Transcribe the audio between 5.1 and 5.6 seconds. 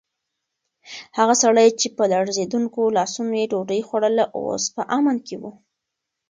کې و.